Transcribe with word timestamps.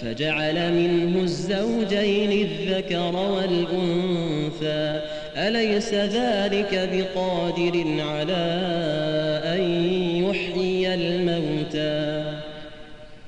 فجعل 0.00 0.72
منه 0.72 1.20
الزوجين 1.20 2.32
الذكر 2.32 3.16
والأنثى. 3.16 5.00
أليس 5.36 5.94
ذلك 5.94 6.88
بقادر 6.92 8.02
على 8.02 8.97